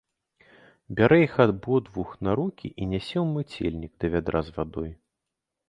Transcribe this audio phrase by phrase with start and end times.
[0.99, 4.91] Бярэ іх абодвух на рукі і нясе ў мыцельнік да вядра з вадою.